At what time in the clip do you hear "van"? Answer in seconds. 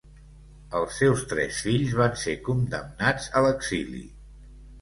1.99-2.17